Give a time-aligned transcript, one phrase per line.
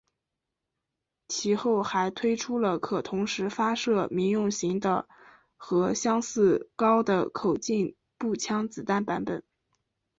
[1.27, 5.07] 其后还推出了可同时发射民用型的
[5.57, 9.43] 和相似高的口径步枪子弹版本。